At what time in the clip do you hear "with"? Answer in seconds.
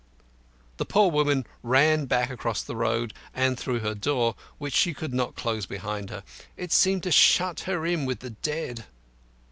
8.07-8.21